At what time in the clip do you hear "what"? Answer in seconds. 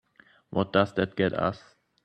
0.49-0.73